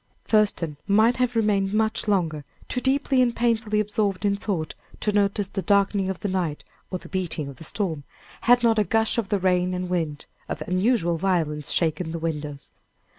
[0.25, 5.47] Thurston might have remained much longer, too deeply and painfully absorbed in thought to notice
[5.47, 8.03] the darkening of the night or the beating of the storm,
[8.49, 12.71] had not a gust of the rain and wind, of unusual violence, shaken the windows.